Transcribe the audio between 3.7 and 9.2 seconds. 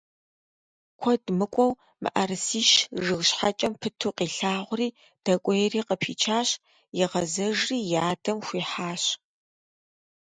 пыту къилъагъури дэкӀуейри къыпичащ, игъэзэжри и адэм хуихьащ.